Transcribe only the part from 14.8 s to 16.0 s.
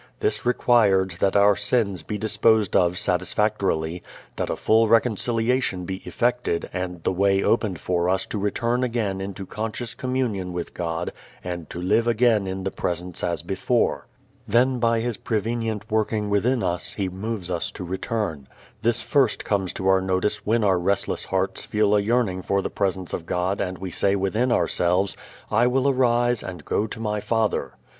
His prevenient